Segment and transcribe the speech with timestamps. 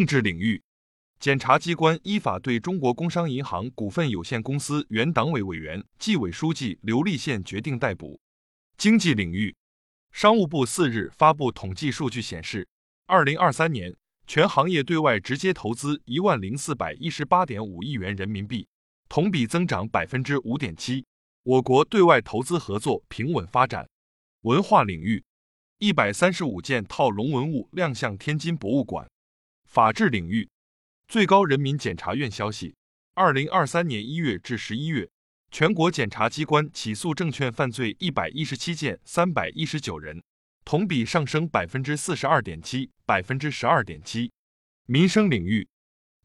[0.00, 0.62] 政治领域，
[1.18, 8.18] 检察机关依法对中国工商银行股份有限公司原党委委员、纪委书记刘立宪决定逮捕。
[8.78, 9.54] 经济领域，
[10.10, 12.66] 商务部四日发布统计数据显示，
[13.04, 13.94] 二零二三年
[14.26, 18.66] 全行业对外直接投资一万零四百一十八点五亿元人民币，
[19.06, 21.04] 同比增长百分之五点七。
[21.42, 23.86] 我国对外投资合作平稳发展。
[24.44, 25.22] 文化领域，
[25.76, 29.06] 一百三十五件套龙文物亮相天津博物馆。
[29.70, 30.48] 法治领域，
[31.06, 32.74] 最高人民检察院消息，
[33.14, 35.08] 二零二三年一月至十一月，
[35.52, 40.20] 全国检察机关起诉证券犯罪一百一十七件，三百一十九人，
[40.64, 44.32] 同比上升百分之四十二点七，百分之十二点七。
[44.86, 45.68] 民生领域，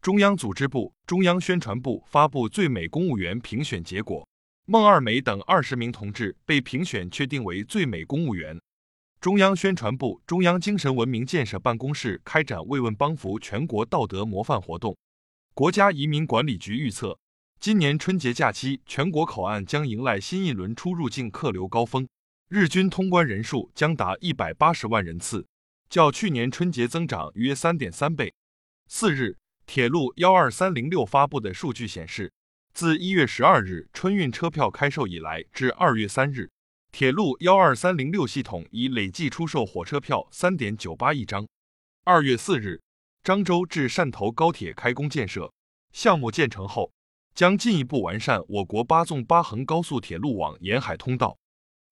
[0.02, 4.28] 中央组织部、中央宣传部发布最美公务员评选结果。
[4.66, 8.60] 孟二美等二十名同志被评选确定为最美公务员。
[9.26, 14.96] 中央宣传部、中央精神文明建设办公室开展慰问帮扶全国道德模范活动。
[15.56, 17.18] 国家移民管理局预测，
[17.60, 22.08] 今年春节假期全国口岸将迎来新一轮出入境客流高峰，
[22.50, 25.48] 日均通关人数将达一百八十万人次，
[25.90, 28.32] 较去年春节增长约三点三倍。
[28.88, 32.32] 四日，铁路幺二三零六发布的数据显示。
[32.76, 36.52] 自一月十二日春运车票开售以来至二月三日，
[36.98, 41.46] 铁路幺二三零六系统已累计出售火车票三点九八亿张。
[42.06, 42.82] 二月四日，
[43.22, 45.52] 漳州至汕头高铁开工建设
[45.92, 46.90] 项目建成后，
[47.34, 51.38] 将进一步完善我国八纵八横高速铁路网沿海通道。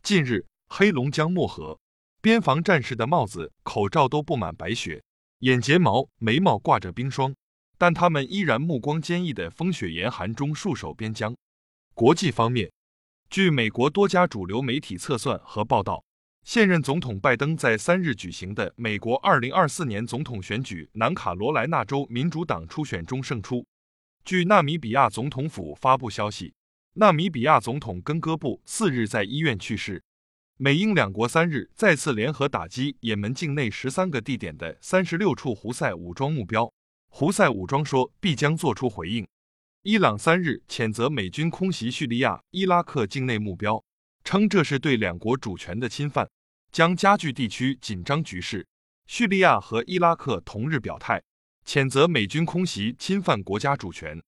[0.02, 1.78] 近日，黑龙江漠河
[2.22, 5.04] 边防战士的帽子、口罩都布满白雪，
[5.40, 7.36] 眼睫毛、眉毛挂着冰霜。
[7.78, 11.36] 但他们依然目光坚毅的风雪严寒中戍守边疆。
[11.94, 12.72] 国际方面，
[13.34, 16.06] 据美国多家主流媒体测算和报道，
[16.44, 23.66] 现任总统拜登在三日举行的美国二零二四年总统选举南卡罗来纳州民主党初选中胜出。
[24.24, 26.54] 据纳米比亚总统府发布消息，
[26.94, 30.04] 纳米比亚总统根戈布四日在医院去世。
[30.58, 36.72] 美英两国三日再次联合打击也门境内十三个地点的三十六处胡塞武装目标。
[37.10, 39.28] 胡塞武装说必将作出回应。
[39.86, 43.84] 伊朗三日谴责美军空袭叙利亚、伊拉克境内目标，
[44.24, 46.26] 称这是对两国主权的侵犯，
[46.72, 48.66] 将加剧地区紧张局势。
[49.08, 51.22] 叙利亚和伊拉克同日表态，
[51.66, 54.24] 谴责美军空袭侵犯国家主权。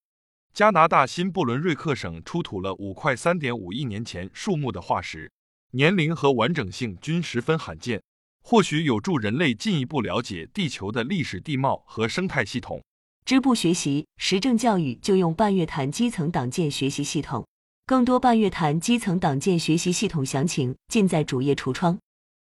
[0.53, 5.31] 加拿大新布伦瑞克省出土了五块三点五亿年前树木的化石，
[5.71, 8.03] 年龄和完整性均十分罕见。
[8.43, 12.83] 或许有助人类进一步了解地球的历史地貌和生态系统。
[13.25, 17.43] 支部学习实政教育就用半月谈基层党建学习系统，
[17.87, 21.97] 更多半月谈基层党建学习系统详情尽在主页橱窗。